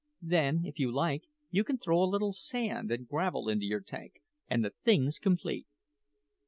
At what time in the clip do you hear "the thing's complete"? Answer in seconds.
4.65-5.67